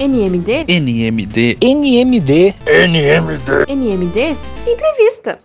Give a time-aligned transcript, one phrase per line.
[0.00, 0.64] NMD?
[0.66, 1.58] NMD.
[1.60, 2.54] NMD.
[2.64, 3.66] NMD.
[3.68, 4.34] NMD?
[4.66, 5.38] Entrevista.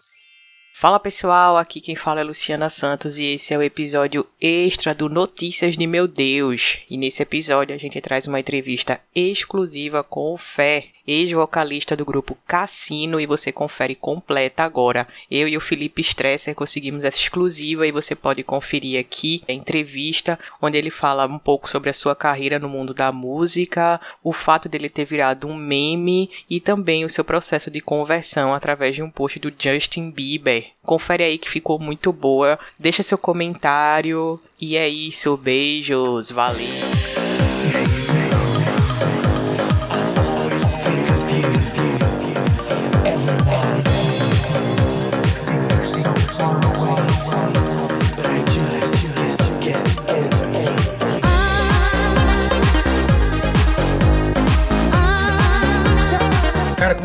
[0.74, 5.10] Fala pessoal, aqui quem fala é Luciana Santos e esse é o episódio extra do
[5.10, 6.78] Notícias de Meu Deus.
[6.90, 12.38] E nesse episódio a gente traz uma entrevista exclusiva com o Fé, ex-vocalista do grupo
[12.48, 15.08] Cassino, e você confere completa agora.
[15.30, 20.40] Eu e o Felipe Stresser conseguimos essa exclusiva e você pode conferir aqui a entrevista,
[20.62, 24.68] onde ele fala um pouco sobre a sua carreira no mundo da música, o fato
[24.70, 29.10] dele ter virado um meme e também o seu processo de conversão através de um
[29.10, 30.68] post do Justin Bieber.
[30.84, 32.60] Confere aí que ficou muito boa.
[32.78, 34.40] Deixa seu comentário.
[34.60, 37.25] E é isso, beijos, valeu!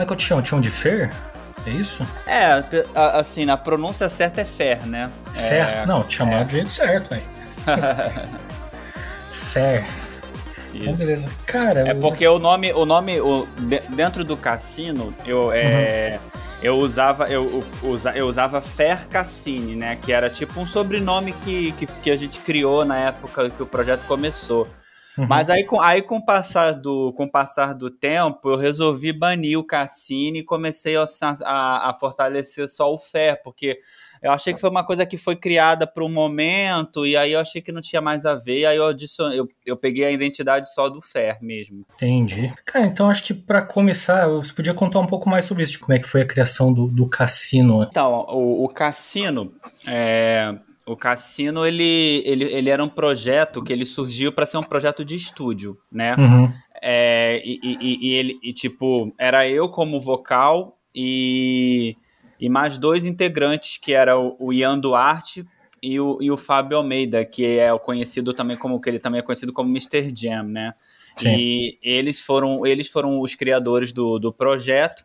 [0.01, 0.43] Como é que eu te chamo?
[0.43, 1.11] Te chamo de Fer?
[1.67, 2.07] É isso?
[2.27, 5.11] É, assim, a pronúncia certa é Fer, né?
[5.35, 5.53] Fer?
[5.83, 7.23] É, Não, te chamar do jeito certo, aí.
[9.31, 9.85] Fer.
[10.73, 11.03] Então, isso.
[11.05, 11.29] beleza.
[11.45, 16.19] Cara, É eu- porque o nome, o nome, o, de- dentro do cassino, eu, é,
[16.63, 19.99] eu usava, eu, usa, eu usava Fer Cassini, né?
[20.01, 23.67] Que era tipo um sobrenome que, que, que a gente criou na época que o
[23.67, 24.67] projeto começou.
[25.21, 25.27] Uhum.
[25.27, 29.59] Mas aí, com, aí com, o passar do, com passar do tempo, eu resolvi banir
[29.59, 31.05] o Cassini e comecei a,
[31.45, 33.79] a, a fortalecer só o Fer, porque
[34.23, 37.41] eu achei que foi uma coisa que foi criada para um momento, e aí eu
[37.41, 39.31] achei que não tinha mais a ver, e aí eu, adicion...
[39.31, 41.83] eu, eu peguei a identidade só do Fer mesmo.
[41.95, 42.51] Entendi.
[42.65, 45.79] Cara, então acho que pra começar, você podia contar um pouco mais sobre isso, de
[45.79, 47.83] como é que foi a criação do, do cassino.
[47.83, 49.53] Então, o, o Cassino,
[49.87, 50.55] é,
[50.87, 55.05] o Cassino, ele, ele, ele era um projeto que ele surgiu para ser um projeto
[55.05, 56.17] de estúdio, né?
[56.17, 56.53] Uhum.
[56.83, 61.95] É, e, e- e ele, e, tipo, era eu como vocal e,
[62.41, 65.45] e mais dois integrantes, que era o, o Ian Duarte
[65.83, 69.21] e o, e o Fábio Almeida, que é o conhecido também como, que ele também
[69.21, 70.13] é conhecido como Mr.
[70.15, 70.75] Jam, né?
[71.17, 71.37] Sim.
[71.37, 75.05] E eles foram, eles foram os criadores do, do projeto.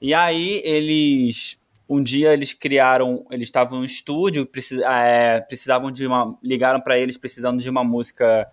[0.00, 1.61] E aí eles
[1.92, 6.98] um dia eles criaram, eles estavam no estúdio, precis, é, precisavam de uma, ligaram para
[6.98, 8.50] eles precisando de uma música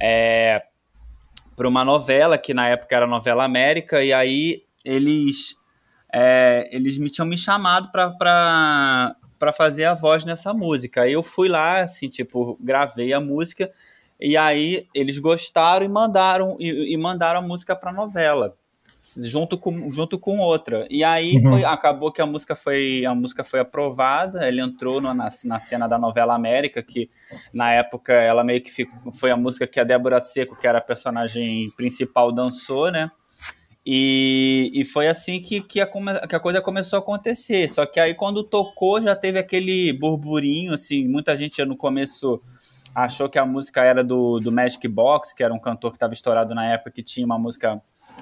[0.00, 0.64] é,
[1.54, 5.56] para uma novela que na época era novela América e aí eles
[6.12, 11.02] é, eles me tinham me chamado para para fazer a voz nessa música.
[11.02, 13.70] Aí eu fui lá, assim, tipo, gravei a música
[14.20, 18.54] e aí eles gostaram e mandaram e, e mandaram a música para novela
[19.24, 20.86] junto com, junto com outra.
[20.90, 21.48] E aí Uhum.
[21.50, 25.58] foi- acabou que a música foi a música foi aprovada, ele entrou no- na, na
[25.58, 27.08] cena da novela América, que
[27.52, 30.78] na época ela meio que ficou, foi a música que a Débora Seco, que era
[30.78, 33.10] a personagem principal, dançou, né?
[33.84, 35.86] E, e foi assim que, que, a,
[36.28, 37.68] que a coisa começou a acontecer.
[37.68, 42.40] Só que aí quando tocou já teve aquele burburinho, assim, muita gente no começo
[42.94, 46.12] achou que a música era do, do Magic Box, que era um cantor que estava
[46.12, 47.80] estourado na época, que tinha uma música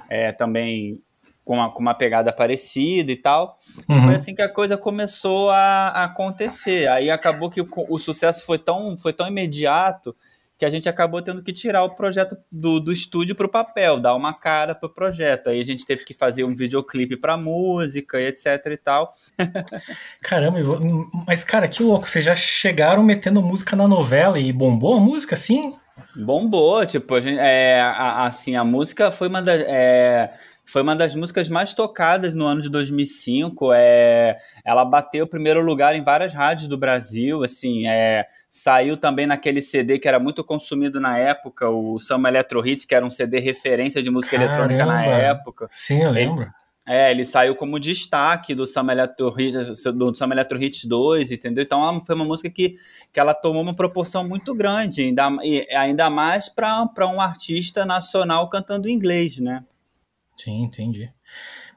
[0.08, 1.00] é, também
[1.44, 3.56] com uma, com uma pegada parecida e tal.
[3.88, 4.02] E Uhum.
[4.02, 6.86] foi assim que a coisa começou a, a acontecer.
[6.88, 10.14] Aí acabou que o, o sucesso foi tão, foi tão imediato
[10.58, 14.00] que a gente acabou tendo que tirar o projeto do, do estúdio para o papel,
[14.00, 15.50] dar uma cara para o projeto.
[15.50, 19.14] Aí a gente teve que fazer um videoclipe para música e etc e tal.
[20.20, 20.64] Caramba, e
[21.26, 25.34] mas cara, que louco, vocês já chegaram metendo música na novela e bombou a música
[25.34, 25.76] assim?
[26.16, 30.32] Bombou, tipo, a gente, é, a- assim, a música foi uma, das, é,
[30.64, 33.72] foi uma das músicas mais tocadas no ano de 2005.
[33.72, 39.26] É, ela bateu o primeiro lugar em várias rádios do Brasil, assim, é, saiu também
[39.26, 43.10] naquele CD que era muito consumido na época, o Samba Electro Hits, que era um
[43.10, 45.16] CD referência de música eletrônica na Caramba.
[45.16, 45.68] época.
[45.70, 46.50] Sim, eu lembro.
[46.88, 51.62] É, ele saiu como destaque do Samba Electro Hits, do Samba Electro Hits 2, entendeu?
[51.62, 52.78] Então ela foi uma música que,
[53.12, 55.28] que ela tomou uma proporção muito grande, ainda,
[55.76, 59.62] ainda mais para um artista nacional cantando inglês, né?
[60.38, 61.12] Sim, entendi.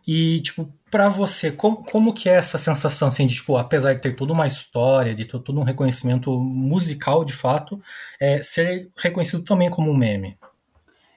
[0.08, 4.02] E, tipo, pra você, como, como que é essa sensação, assim, de, tipo, apesar de
[4.02, 7.82] ter toda uma história, de ter todo um reconhecimento musical, de fato,
[8.20, 10.38] é, ser reconhecido também como um meme?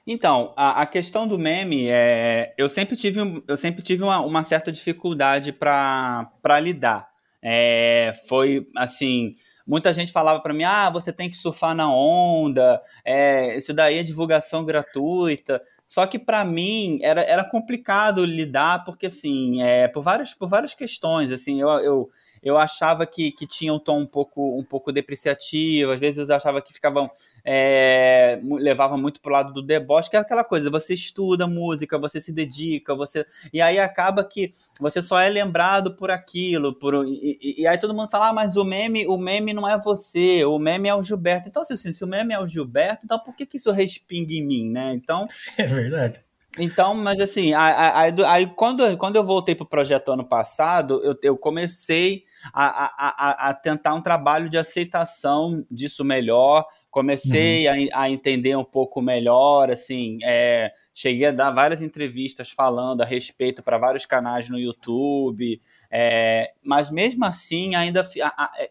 [0.07, 4.43] Então, a, a questão do meme, é, eu sempre tive, eu sempre tive uma, uma
[4.43, 7.09] certa dificuldade para lidar.
[7.41, 9.35] É, foi assim,
[9.65, 13.97] muita gente falava para mim, ah, você tem que surfar na onda, é, isso daí
[13.97, 15.61] é divulgação gratuita.
[15.87, 20.75] Só que para mim era, era complicado lidar, porque assim, é, por, várias, por várias
[20.75, 22.09] questões, assim, eu, eu,
[22.45, 26.35] eu achava que, que tinha um tom um pouco, um pouco depreciativo, às vezes eu
[26.35, 27.09] achava que ficavam.
[27.43, 32.21] É, levava muito pro lado do deboche, que é aquela coisa, você estuda música, você
[32.21, 33.25] se dedica, você.
[33.51, 37.07] E aí acaba que você só é lembrado por aquilo, por.
[37.07, 39.79] E, e, e aí todo mundo fala, ah, mas o meme, o meme não é
[39.79, 41.49] você, o meme é o Gilberto.
[41.49, 44.45] Então, se, se o meme é o Gilberto, então por que, que isso respinga em
[44.45, 44.93] mim, né?
[44.93, 45.27] Então.
[45.57, 46.19] É verdade.
[46.57, 51.37] Então, mas assim, aí, aí, quando, quando eu voltei pro projeto ano passado, eu, eu
[51.37, 52.23] comecei
[52.53, 57.89] a, a, a, tentar um trabalho de aceitação disso melhor, comecei uhum.
[57.93, 63.05] a, a entender um pouco melhor, assim, é, cheguei a dar várias entrevistas falando a
[63.05, 65.61] respeito para vários canais no YouTube,
[65.91, 68.05] é, mas mesmo assim ainda,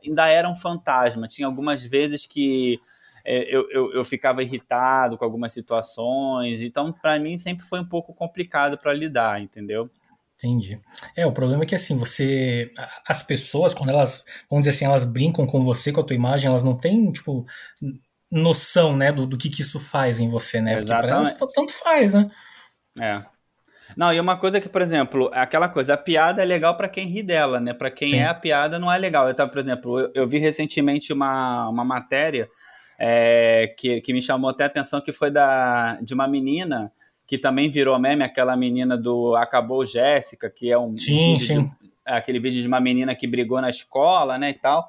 [0.02, 1.28] ainda era um fantasma.
[1.28, 2.80] Tinha algumas vezes que
[3.24, 8.12] eu, eu, eu, ficava irritado com algumas situações, então para mim sempre foi um pouco
[8.12, 9.90] complicado para lidar, entendeu?
[10.36, 10.78] Entendi.
[11.16, 12.70] É, o problema é que assim, você.
[13.08, 16.48] As pessoas, quando elas, vamos dizer assim, elas brincam com você, com a tua imagem,
[16.48, 17.46] elas não têm, tipo,
[18.30, 20.76] noção, né, do, do que, que isso faz em você, né?
[20.76, 22.30] Porque pra elas tanto faz, né?
[23.00, 23.22] É.
[23.96, 27.06] Não, e uma coisa que, por exemplo, aquela coisa, a piada é legal para quem
[27.06, 27.72] ri dela, né?
[27.72, 28.16] Para quem Sim.
[28.16, 29.28] é a piada não é legal.
[29.28, 32.48] Eu tava, por exemplo, eu, eu vi recentemente uma, uma matéria
[33.06, 36.90] é, que, que me chamou até a atenção, que foi da, de uma menina
[37.26, 41.64] que também virou meme, aquela menina do Acabou Jéssica, que é um sim, sim.
[41.64, 41.70] De,
[42.06, 44.88] é aquele vídeo de uma menina que brigou na escola, né, e tal.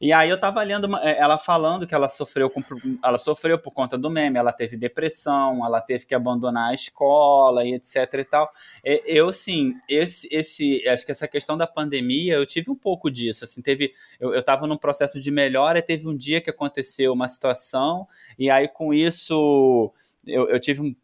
[0.00, 2.62] E aí eu tava lendo uma, é, ela falando que ela sofreu com,
[3.02, 7.64] ela sofreu por conta do meme, ela teve depressão, ela teve que abandonar a escola
[7.64, 8.50] e etc e tal.
[8.84, 13.44] Eu sim, esse esse acho que essa questão da pandemia, eu tive um pouco disso,
[13.44, 17.28] assim, teve eu, eu tava num processo de melhora, teve um dia que aconteceu uma
[17.28, 18.06] situação
[18.38, 19.92] e aí com isso
[20.26, 20.94] eu, eu tive um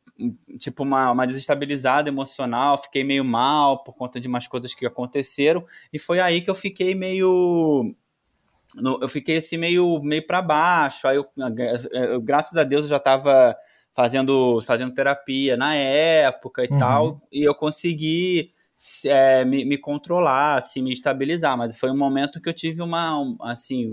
[0.59, 5.65] tipo uma, uma desestabilizada emocional, fiquei meio mal por conta de umas coisas que aconteceram
[5.93, 7.95] e foi aí que eu fiquei meio
[9.01, 11.07] eu fiquei assim meio meio para baixo.
[11.07, 11.27] Aí eu,
[11.93, 13.57] eu, graças a Deus eu já estava
[13.95, 16.79] fazendo fazendo terapia na época e uhum.
[16.79, 18.51] tal e eu consegui
[19.07, 23.37] é, me, me, controlar, assim, me estabilizar, mas foi um momento que eu tive uma,
[23.43, 23.93] assim,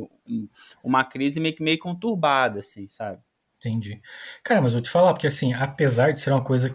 [0.84, 3.20] uma crise meio, meio conturbada, assim, sabe?
[3.60, 4.02] Entendi.
[4.42, 6.74] Cara, mas vou te falar, porque assim, apesar de ser uma coisa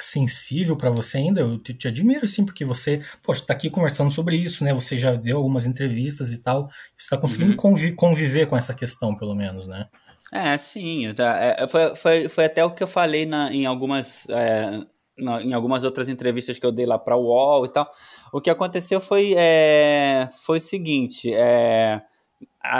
[0.00, 4.10] sensível para você ainda, eu te, te, admiro, assim, porque você, poxa, tá aqui conversando
[4.10, 4.74] sobre isso, né?
[4.74, 7.56] Você já deu algumas entrevistas e tal, você tá conseguindo uhum.
[7.56, 9.86] conviver, conviver com essa questão, pelo menos, né?
[10.32, 11.14] É, sim.
[11.16, 14.28] Já, é, foi, foi, foi até o que eu falei na, em algumas.
[14.28, 14.80] É,
[15.16, 17.88] na, em algumas outras entrevistas que eu dei lá para o UOL e tal.
[18.32, 22.02] O que aconteceu foi, é, foi o seguinte: é,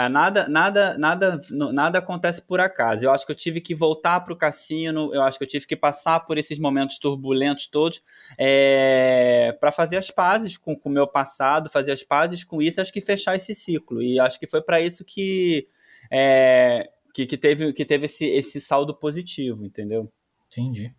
[0.09, 3.05] nada, nada, nada, nada acontece por acaso.
[3.05, 5.65] Eu acho que eu tive que voltar para o cassino, eu acho que eu tive
[5.65, 8.01] que passar por esses momentos turbulentos todos
[8.37, 12.93] é, para fazer as pazes com o meu passado, fazer as pazes com isso, acho
[12.93, 14.01] que fechar esse ciclo.
[14.01, 15.67] E acho que foi para isso que,
[16.11, 20.11] é, que, que, teve, que teve esse, esse saldo positivo, entendeu?
[20.57, 20.91] Entendi.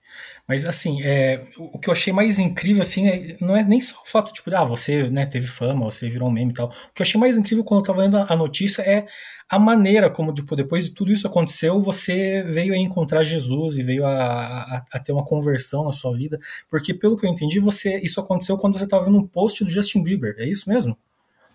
[0.46, 4.00] Mas assim, é, o que eu achei mais incrível, assim, é, não é nem só
[4.00, 6.68] o fato, tipo, ah, você né, teve fama, você virou um meme e tal.
[6.68, 9.06] O que eu achei mais incrível quando eu tava lendo a notícia é
[9.48, 13.82] a maneira como, tipo, depois de tudo isso aconteceu, você veio a encontrar Jesus e
[13.82, 16.38] veio a, a, a ter uma conversão na sua vida.
[16.70, 19.70] Porque, pelo que eu entendi, você isso aconteceu quando você tava vendo um post do
[19.70, 20.96] Justin Bieber, é isso mesmo?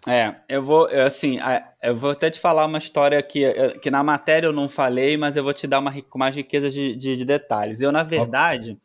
[0.07, 1.39] É, eu vou, assim,
[1.81, 3.45] eu vou até te falar uma história que,
[3.81, 6.95] que na matéria eu não falei, mas eu vou te dar uma, mais riqueza de,
[6.95, 7.79] de, de detalhes.
[7.79, 8.77] Eu, na verdade,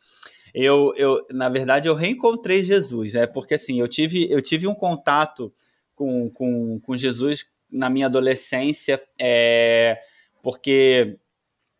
[0.53, 4.73] eu, eu, na verdade, eu reencontrei Jesus, é porque assim, eu tive, eu tive um
[4.73, 5.53] contato
[5.93, 9.99] com, com, com Jesus na minha adolescência, é,
[10.41, 11.17] porque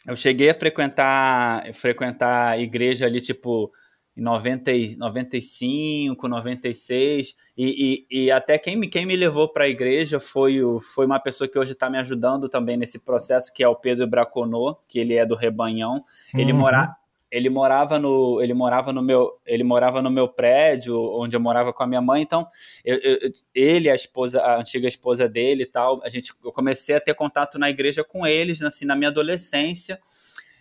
[0.06, 3.72] eu cheguei a frequentar, frequentar a igreja ali, tipo,
[4.20, 9.70] em 90, 95, 96, e, e, e até quem me, quem me levou para a
[9.70, 13.64] igreja foi, o, foi uma pessoa que hoje está me ajudando também nesse processo, que
[13.64, 16.04] é o Pedro Braconô, que ele é do Rebanhão.
[16.34, 16.60] Ele, uhum.
[16.60, 16.96] mora,
[17.32, 21.72] ele morava no ele morava no meu ele morava no meu prédio onde eu morava
[21.72, 22.48] com a minha mãe então
[22.84, 26.96] eu, eu, ele a esposa a antiga esposa dele e tal a gente eu comecei
[26.96, 30.00] a ter contato na igreja com eles assim na minha adolescência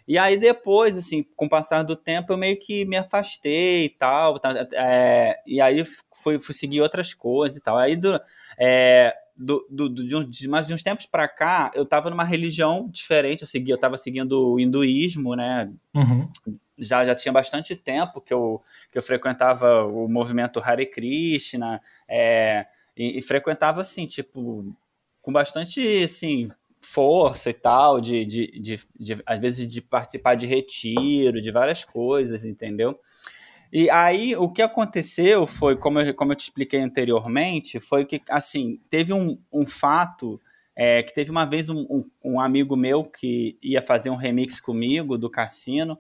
[0.08, 3.88] e aí depois, assim, com o passar do tempo, eu meio que me afastei e
[3.90, 4.38] tal.
[4.38, 5.84] Tá, é, e aí
[6.14, 7.76] fui, fui seguir outras coisas e tal.
[7.76, 8.18] Aí do,
[8.58, 12.08] é, do, do, do, de, um, de mais de uns tempos para cá, eu tava
[12.08, 13.42] numa religião diferente.
[13.42, 15.70] Eu segui, eu tava seguindo o hinduísmo, né?
[15.94, 16.26] Uhum.
[16.78, 21.82] Já, já tinha bastante tempo que eu, que eu frequentava o movimento Hare Krishna.
[22.08, 24.74] É, e, e frequentava, assim, tipo,
[25.20, 26.48] com bastante, assim,
[26.88, 31.84] força e tal, de, de, de, de, às vezes de participar de retiro, de várias
[31.84, 32.98] coisas, entendeu?
[33.70, 38.22] E aí, o que aconteceu foi, como eu, como eu te expliquei anteriormente, foi que,
[38.30, 40.40] assim, teve um, um fato
[40.74, 44.58] é, que teve uma vez um, um, um, amigo meu que ia fazer um remix
[44.58, 45.98] comigo do Cassino.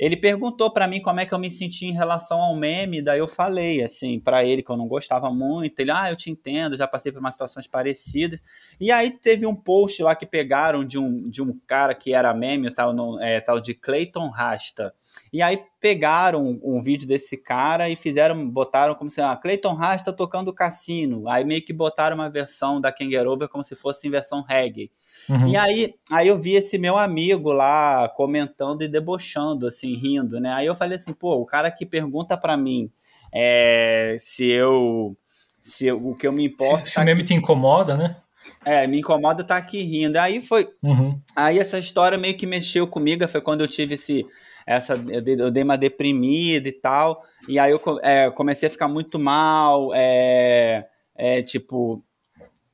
[0.00, 3.18] Ele perguntou para mim como é que eu me senti em relação ao meme, daí
[3.18, 5.78] eu falei assim para ele que eu não gostava muito.
[5.78, 8.40] Ele, ah, eu te entendo, já passei por umas situações parecidas.
[8.80, 12.32] E aí teve um post lá que pegaram de um, de um cara que era
[12.32, 14.94] meme, tal, no, é, tal de Clayton Rasta.
[15.32, 19.74] E aí pegaram um, um, vídeo desse cara e fizeram, botaram como se, ah, Clayton
[19.74, 21.28] Rasta tocando cassino.
[21.28, 24.90] Aí meio que botaram uma versão da Kangaroo como se fosse em versão reggae.
[25.28, 25.48] Uhum.
[25.48, 30.52] E aí, aí eu vi esse meu amigo lá comentando e debochando, assim, rindo, né?
[30.52, 32.90] Aí eu falei assim, pô, o cara que pergunta para mim
[33.32, 35.16] é, se eu.
[35.62, 36.78] Se eu, o que eu me importo.
[36.78, 38.16] Se, se tá o meme te incomoda, né?
[38.64, 40.16] É, me incomoda estar tá aqui rindo.
[40.16, 40.68] Aí foi.
[40.82, 41.20] Uhum.
[41.34, 43.26] Aí essa história meio que mexeu comigo.
[43.28, 44.26] Foi quando eu tive esse
[44.66, 49.18] essa eu dei uma deprimida e tal, e aí eu é, comecei a ficar muito
[49.18, 52.04] mal, é, é, tipo,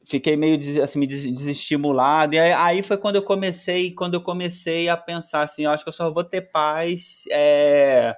[0.05, 4.97] fiquei meio assim, desestimulado, e aí, aí, foi quando eu comecei, quando eu comecei a
[4.97, 8.15] pensar assim, eu acho que eu só vou ter paz é,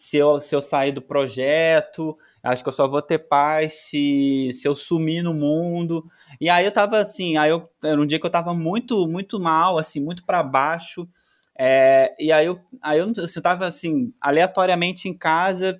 [0.00, 4.48] se, eu, se eu sair do projeto, acho que eu só vou ter paz se,
[4.50, 6.02] se eu sumir no mundo,
[6.40, 9.38] e aí eu tava assim, aí eu, era um dia que eu tava muito, muito
[9.38, 11.06] mal, assim, muito para baixo,
[11.54, 15.78] é, e aí eu, aí eu estava assim, aleatoriamente em casa,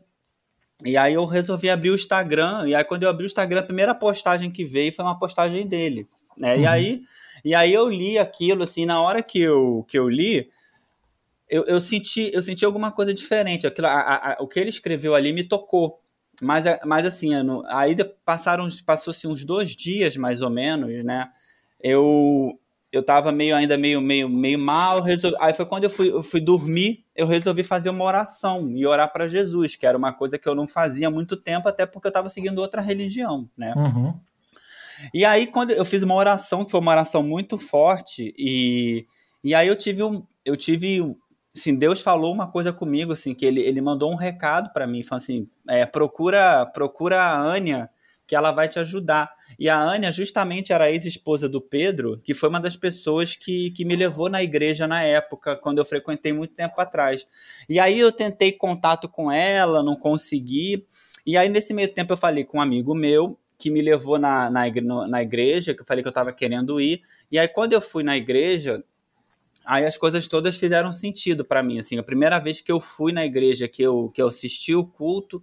[0.84, 3.64] e aí eu resolvi abrir o Instagram, e aí quando eu abri o Instagram, a
[3.64, 6.56] primeira postagem que veio foi uma postagem dele, né?
[6.56, 6.60] Uhum.
[6.60, 7.02] E aí
[7.42, 10.50] e aí eu li aquilo, assim, na hora que eu, que eu li,
[11.50, 15.14] eu, eu senti eu senti alguma coisa diferente, aquilo, a, a, o que ele escreveu
[15.14, 16.00] ali me tocou,
[16.40, 17.32] mas, mas assim,
[17.66, 21.28] aí passaram, passou-se uns dois dias, mais ou menos, né?
[21.82, 22.58] Eu,
[22.92, 25.36] eu tava meio ainda meio meio meio mal, resolvi...
[25.40, 29.12] aí foi quando eu fui, eu fui dormir, eu resolvi fazer uma oração e orar
[29.12, 32.06] para Jesus, que era uma coisa que eu não fazia há muito tempo, até porque
[32.06, 33.74] eu estava seguindo outra religião, né?
[33.76, 34.14] Uhum.
[35.12, 39.04] E aí quando eu fiz uma oração, que foi uma oração muito forte e
[39.42, 41.00] e aí eu tive um eu tive
[41.54, 45.02] assim, Deus falou uma coisa comigo assim, que ele, ele mandou um recado para mim,
[45.02, 47.90] falou assim, é, procura procura a Ania
[48.30, 49.28] que ela vai te ajudar.
[49.58, 53.72] E a Ania justamente era a ex-esposa do Pedro, que foi uma das pessoas que,
[53.72, 57.26] que me levou na igreja na época, quando eu frequentei muito tempo atrás.
[57.68, 60.86] E aí eu tentei contato com ela, não consegui.
[61.26, 64.48] E aí nesse meio tempo eu falei com um amigo meu, que me levou na,
[64.48, 64.70] na,
[65.08, 67.02] na igreja, que eu falei que eu estava querendo ir.
[67.32, 68.80] E aí quando eu fui na igreja,
[69.64, 71.78] aí as coisas todas fizeram sentido para mim.
[71.78, 74.84] Assim, a primeira vez que eu fui na igreja, que eu, que eu assisti o
[74.84, 75.42] culto,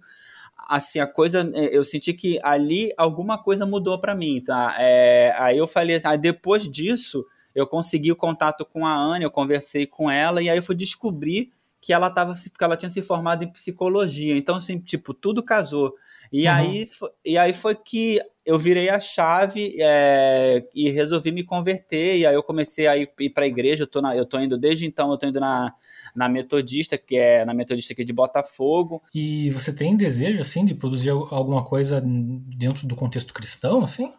[0.68, 4.76] assim, a coisa, é, eu senti que ali alguma coisa mudou para mim, tá?
[4.78, 9.24] É, aí eu falei assim, aí depois disso, eu consegui o contato com a Anne,
[9.24, 12.90] eu conversei com ela, e aí eu fui descobrir que ela tava, que ela tinha
[12.90, 14.36] se formado em psicologia.
[14.36, 15.94] Então, assim, tipo, tudo casou.
[16.32, 16.54] E, uhum.
[16.54, 16.88] aí,
[17.24, 22.18] e aí foi que eu virei a chave é, e resolvi me converter.
[22.18, 23.84] E aí eu comecei a ir, ir para a igreja.
[23.84, 25.72] Eu tô, na, eu tô indo desde então, eu tô indo na,
[26.14, 29.02] na Metodista, que é na Metodista aqui de Botafogo.
[29.14, 34.12] E você tem desejo, assim, de produzir alguma coisa dentro do contexto cristão, assim?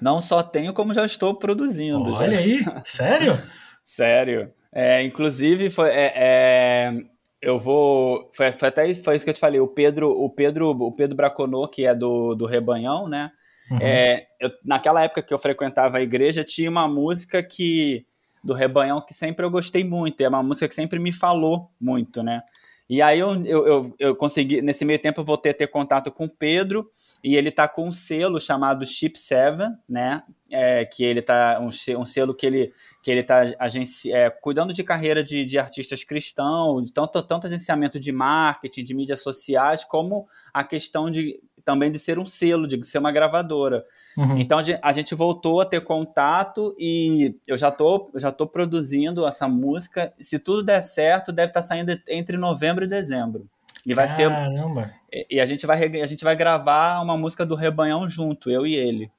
[0.00, 2.12] Não só tenho, como já estou produzindo.
[2.12, 2.38] Olha já.
[2.38, 3.42] aí, sério?
[3.82, 4.52] sério.
[4.78, 6.92] É, inclusive, foi, é, é,
[7.40, 8.30] eu vou.
[8.34, 9.58] Foi, foi, até isso, foi isso que eu te falei.
[9.58, 13.32] O Pedro, o Pedro, o Pedro Braconô, que é do, do Rebanhão, né?
[13.70, 13.78] Uhum.
[13.80, 18.04] É, eu, naquela época que eu frequentava a igreja, tinha uma música que
[18.44, 20.20] do Rebanhão que sempre eu gostei muito.
[20.20, 22.42] É uma música que sempre me falou muito, né?
[22.86, 26.12] E aí eu, eu, eu, eu consegui, nesse meio tempo eu voltei a ter contato
[26.12, 26.86] com o Pedro,
[27.26, 29.56] e ele tá com um selo chamado Chip 7,
[29.88, 30.22] né?
[30.48, 34.72] É, que ele tá um, um selo que ele que ele tá agenci, é, cuidando
[34.72, 40.28] de carreira de, de artistas cristãos, tanto, tanto agenciamento de marketing, de mídias sociais, como
[40.54, 43.84] a questão de também de ser um selo, de ser uma gravadora.
[44.16, 44.38] Uhum.
[44.38, 49.48] Então a gente voltou a ter contato e eu já tô, já tô produzindo essa
[49.48, 50.12] música.
[50.16, 53.48] Se tudo der certo, deve estar tá saindo entre novembro e dezembro.
[53.86, 54.90] E vai Caramba.
[55.10, 55.26] ser.
[55.30, 58.74] E a gente vai, a gente vai gravar uma música do Rebanhão junto, eu e
[58.74, 59.10] ele.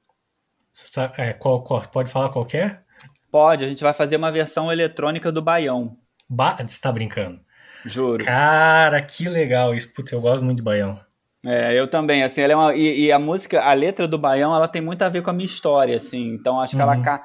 [1.16, 2.84] É, qual, qual, pode falar qualquer?
[3.30, 5.96] Pode, a gente vai fazer uma versão eletrônica do Baião.
[6.28, 7.40] Ba você tá brincando?
[7.84, 8.24] Juro.
[8.24, 9.92] Cara, que legal isso.
[9.94, 11.00] Putz, eu gosto muito de Baião.
[11.44, 14.54] É, eu também, assim, ela é uma, e, e, a música, a letra do Baião,
[14.54, 16.90] ela tem muito a ver com a minha história, assim, então acho que uhum.
[16.90, 17.22] ela,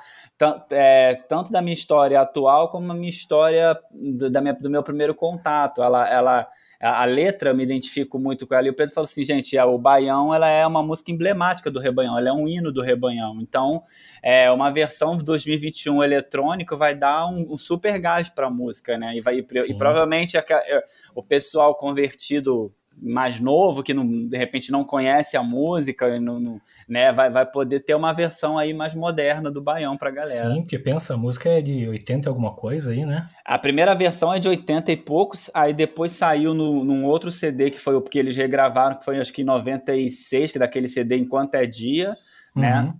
[0.69, 3.75] é, tanto da minha história atual, como a minha história
[4.29, 6.47] da minha, do meu primeiro contato, ela, ela,
[6.83, 8.67] a, a, letra eu me identifico muito com ela.
[8.67, 12.17] E o Pedro falou assim, gente, o Baião ela é uma música emblemática do Rebanhão,
[12.17, 13.39] ela é um hino do Rebanhão.
[13.41, 13.81] Então,
[14.21, 18.97] é, uma versão de 2021 eletrônico vai dar um, um super gás para a música,
[18.97, 19.15] né?
[19.15, 20.83] E, vai, e, e provavelmente a, é,
[21.15, 26.62] o pessoal convertido mais novo, que não, de repente não conhece a música, não, não,
[26.88, 30.51] né, vai, vai poder ter uma versão aí mais moderna do Baião pra galera.
[30.51, 33.29] Sim, porque pensa, a música é de 80 alguma coisa aí, né?
[33.45, 37.71] A primeira versão é de 80 e poucos, aí depois saiu no, num outro CD
[37.71, 40.88] que foi o que eles regravaram, que foi acho que em 96, que é daquele
[40.88, 42.15] CD Enquanto é Dia,
[42.55, 42.79] né?
[42.79, 42.83] uhum.
[42.85, 42.93] né?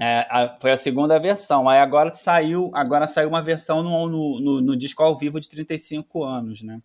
[0.00, 1.68] É, a, foi a segunda versão.
[1.68, 5.48] Aí agora saiu, agora saiu uma versão no, no, no, no disco ao vivo de
[5.48, 6.80] 35 anos, né?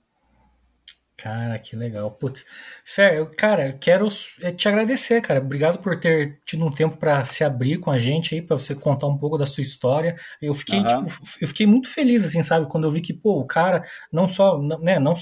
[1.22, 2.10] Cara, que legal.
[2.12, 2.46] Putz.
[2.86, 4.08] Fer, eu, cara, quero
[4.42, 5.42] é, te agradecer, cara.
[5.42, 8.74] Obrigado por ter tido um tempo para se abrir com a gente aí, para você
[8.74, 10.16] contar um pouco da sua história.
[10.42, 11.06] Eu fiquei, uhum.
[11.06, 14.28] tipo, eu fiquei muito feliz, assim, sabe, quando eu vi que, pô, o cara não
[14.28, 15.14] só, né, não,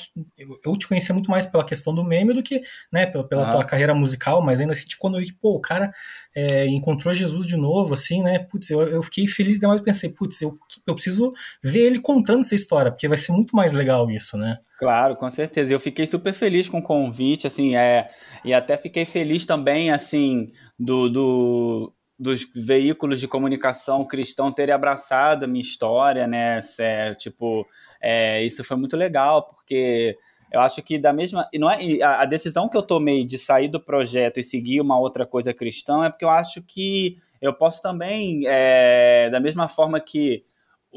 [0.63, 2.62] eu te conhecia muito mais pela questão do meme do que,
[2.92, 3.51] né, pela, pela, uhum.
[3.51, 5.92] pela carreira musical, mas ainda assim, tipo, quando eu vi que, pô, o cara
[6.36, 10.42] é, encontrou Jesus de novo, assim, né, putz, eu, eu fiquei feliz demais, pensei, putz,
[10.42, 14.38] eu, eu preciso ver ele contando essa história, porque vai ser muito mais legal isso,
[14.38, 14.60] né.
[14.77, 15.74] Claro, com certeza.
[15.74, 18.10] Eu fiquei super feliz com o convite, assim, é,
[18.46, 25.46] e até fiquei feliz também, assim, do, do dos veículos de comunicação cristão terem abraçado
[25.46, 26.60] a minha história, né?
[26.79, 27.65] É, tipo,
[28.01, 30.17] é, isso foi muito legal, porque
[30.51, 31.48] eu acho que da mesma.
[31.53, 34.81] E não é, a, a decisão que eu tomei de sair do projeto e seguir
[34.81, 39.67] uma outra coisa cristã é porque eu acho que eu posso também, é, da mesma
[39.67, 40.43] forma que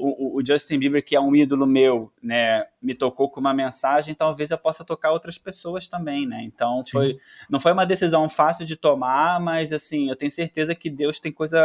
[0.01, 4.15] o, o, Justin Bieber, que é um ídolo meu, né, me tocou com uma mensagem,
[4.15, 6.43] talvez eu possa tocar outras pessoas também, né?
[6.43, 10.91] Então foi, não foi uma decisão fácil de tomar, mas assim, eu tenho certeza que
[10.91, 11.61] Deus tem coisa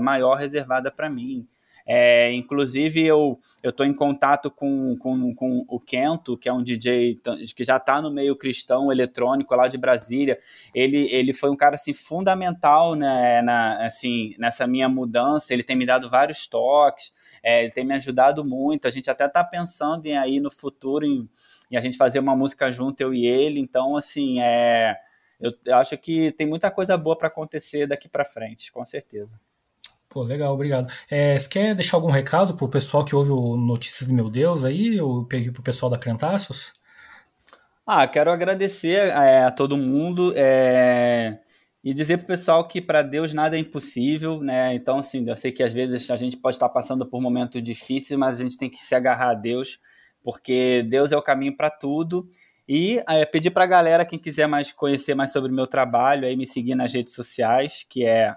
[0.00, 1.46] maior reservada para mim.
[1.90, 7.18] É, inclusive, eu estou em contato com, com, com o Kento, que é um DJ
[7.56, 10.38] que já está no meio cristão eletrônico lá de Brasília.
[10.74, 15.54] Ele, ele foi um cara assim, fundamental né, na, assim, nessa minha mudança.
[15.54, 17.10] Ele tem me dado vários toques,
[17.42, 18.86] é, ele tem me ajudado muito.
[18.86, 21.26] A gente até está pensando em aí no futuro em,
[21.70, 23.60] em, a gente fazer uma música junto, eu e ele.
[23.60, 24.94] Então, assim, é,
[25.40, 29.40] eu, eu acho que tem muita coisa boa para acontecer daqui para frente, com certeza.
[30.08, 30.90] Pô, legal, obrigado.
[31.10, 34.64] É, você quer deixar algum recado pro pessoal que ouve o Notícias de Meu Deus
[34.64, 36.72] aí, ou pro pessoal da Crentaços?
[37.86, 41.38] Ah, quero agradecer é, a todo mundo é,
[41.84, 44.74] e dizer pro pessoal que para Deus nada é impossível, né?
[44.74, 48.18] Então, assim, eu sei que às vezes a gente pode estar passando por momentos difíceis,
[48.18, 49.78] mas a gente tem que se agarrar a Deus,
[50.22, 52.28] porque Deus é o caminho para tudo
[52.68, 56.26] e é, pedir para a galera, quem quiser mais conhecer mais sobre o meu trabalho,
[56.26, 58.36] aí me seguir nas redes sociais, que é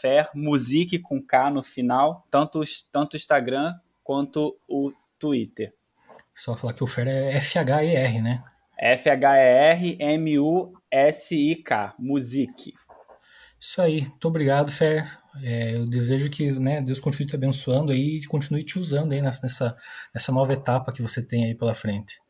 [0.00, 5.74] fermusique com K no final, tanto, tanto o Instagram quanto o Twitter.
[6.32, 8.44] Só falar que o Fer é F-H-E-R, né?
[8.78, 9.94] F-H-E-R-M-U-S-I-K,
[11.98, 12.72] Musique.
[13.58, 15.06] Isso aí, muito obrigado, Fer.
[15.42, 19.20] É, eu desejo que né, Deus continue te abençoando aí e continue te usando aí
[19.20, 19.76] nessa,
[20.14, 22.20] nessa nova etapa que você tem aí pela frente.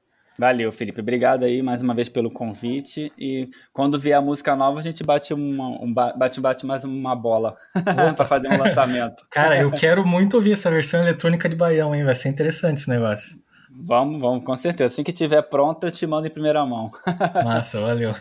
[0.40, 1.02] Valeu, Felipe.
[1.02, 3.12] Obrigado aí mais uma vez pelo convite.
[3.18, 7.14] E quando vier a música nova, a gente bate uma, um bate, bate mais uma
[7.14, 7.54] bola
[8.16, 9.22] para fazer um lançamento.
[9.30, 12.04] Cara, eu quero muito ouvir essa versão eletrônica de Baião, hein?
[12.04, 13.38] Vai ser interessante esse negócio.
[13.70, 14.90] Vamos, vamos, com certeza.
[14.90, 16.90] Assim que tiver pronto, eu te mando em primeira mão.
[17.44, 18.14] Massa, valeu.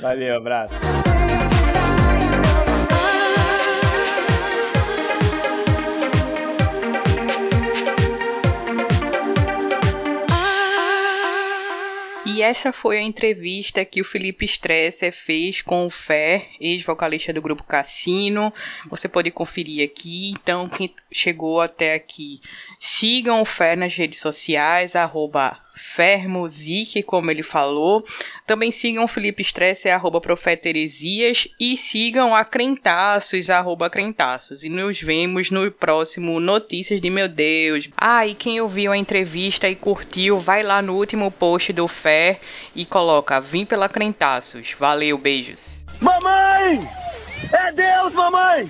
[0.00, 0.76] Valeu, abraço.
[12.38, 17.42] E essa foi a entrevista que o Felipe Stresser fez com o Fer, ex-vocalista do
[17.42, 18.54] grupo Cassino.
[18.88, 20.30] Você pode conferir aqui.
[20.30, 22.40] Então, quem chegou até aqui,
[22.78, 28.04] sigam o Fer nas redes sociais, arroba Fermusic, como ele falou.
[28.46, 31.48] Também sigam Felipe Stresser, arroba Profeta Heresias.
[31.58, 34.64] E sigam a Crentaços, arroba Crentaços.
[34.64, 37.88] E nos vemos no próximo Notícias de Meu Deus.
[37.96, 42.40] Ah, e quem ouviu a entrevista e curtiu, vai lá no último post do Fer
[42.74, 44.74] e coloca Vim pela Crentaços.
[44.78, 45.86] Valeu, beijos.
[46.00, 46.88] Mamãe!
[47.52, 48.68] É Deus, mamãe!